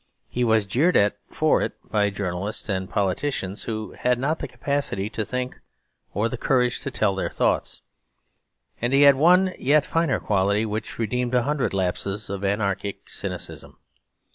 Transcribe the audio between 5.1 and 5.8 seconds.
to think